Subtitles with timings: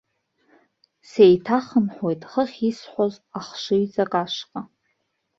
[1.09, 4.61] Сеиҭахынҳәыхуеит хыхь исҳәаз ахшыҩҵак ашҟа.